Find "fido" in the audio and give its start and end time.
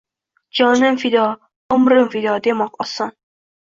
1.03-1.27, 2.17-2.37